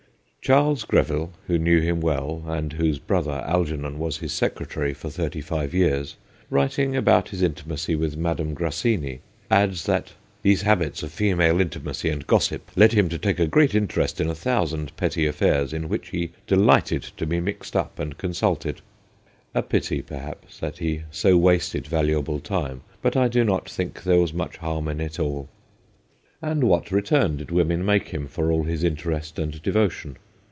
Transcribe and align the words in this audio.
Charles 0.43 0.85
Gre 0.85 1.01
ville, 1.03 1.31
who 1.45 1.59
knew 1.59 1.79
him 1.81 2.01
well, 2.01 2.43
and 2.47 2.73
whose 2.73 2.97
brother 2.97 3.43
Algernon 3.47 3.99
was 3.99 4.17
his 4.17 4.33
secretary 4.33 4.91
for 4.91 5.11
thirty 5.11 5.39
five 5.39 5.71
years, 5.71 6.15
writing 6.49 6.95
about 6.97 7.29
his 7.29 7.43
intimacy 7.43 7.95
with 7.95 8.17
Madame 8.17 8.55
Grassini, 8.55 9.19
adds 9.51 9.85
that' 9.85 10.13
these 10.43 10.63
habits 10.63 11.03
of 11.03 11.11
female 11.11 11.61
intimacy 11.61 12.09
and 12.09 12.25
gossip 12.25 12.71
led 12.75 12.91
him 12.91 13.07
to 13.07 13.19
take 13.19 13.37
a 13.39 13.45
great 13.45 13.75
interest 13.75 14.19
in 14.19 14.27
a 14.31 14.35
thousand 14.35 14.97
petty 14.97 15.27
affairs, 15.27 15.73
in 15.73 15.87
which 15.87 16.09
he 16.09 16.31
delighted 16.47 17.03
to 17.03 17.27
be 17.27 17.39
mixed 17.39 17.75
up 17.75 17.99
and 17.99 18.17
con 18.17 18.31
sulted/ 18.31 18.79
A 19.53 19.61
pity, 19.61 20.01
perhaps, 20.01 20.59
that 20.59 20.79
he 20.79 21.03
so 21.11 21.37
wasted 21.37 21.85
valuable 21.85 22.39
time, 22.39 22.81
but 23.03 23.15
I 23.15 23.27
do 23.27 23.43
not 23.43 23.69
think 23.69 24.01
there 24.03 24.19
was 24.19 24.33
much 24.33 24.57
harm 24.57 24.87
in 24.87 24.99
it 24.99 25.19
all. 25.19 25.47
174 26.39 26.39
THE 26.41 26.41
GHOSTS 26.41 26.41
OF 26.41 26.47
PICCADILLY 26.47 26.51
And 26.51 26.63
what 26.63 26.91
return 26.91 27.37
did 27.37 27.51
women 27.51 27.85
make 27.85 28.07
him 28.07 28.27
for 28.27 28.51
all 28.51 28.63
this 28.63 28.81
interest 28.81 29.37
and 29.37 29.61
devotion 29.61 30.17